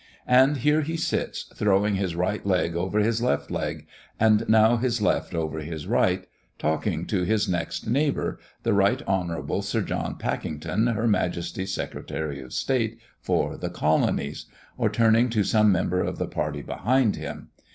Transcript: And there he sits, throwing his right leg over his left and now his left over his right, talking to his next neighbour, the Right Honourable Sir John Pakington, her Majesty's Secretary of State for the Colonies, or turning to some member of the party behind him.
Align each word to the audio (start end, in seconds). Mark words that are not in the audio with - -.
And 0.25 0.55
there 0.55 0.81
he 0.81 0.97
sits, 0.97 1.43
throwing 1.53 1.93
his 1.93 2.15
right 2.15 2.43
leg 2.43 2.75
over 2.75 2.97
his 2.97 3.21
left 3.21 3.51
and 4.19 4.49
now 4.49 4.77
his 4.77 4.99
left 4.99 5.35
over 5.35 5.59
his 5.59 5.85
right, 5.85 6.25
talking 6.57 7.05
to 7.05 7.21
his 7.23 7.47
next 7.47 7.85
neighbour, 7.85 8.39
the 8.63 8.73
Right 8.73 9.03
Honourable 9.07 9.61
Sir 9.61 9.81
John 9.83 10.15
Pakington, 10.17 10.87
her 10.95 11.07
Majesty's 11.07 11.71
Secretary 11.75 12.41
of 12.41 12.51
State 12.51 12.97
for 13.19 13.55
the 13.57 13.69
Colonies, 13.69 14.47
or 14.75 14.89
turning 14.89 15.29
to 15.29 15.43
some 15.43 15.71
member 15.71 16.01
of 16.01 16.17
the 16.17 16.27
party 16.27 16.63
behind 16.63 17.15
him. 17.15 17.49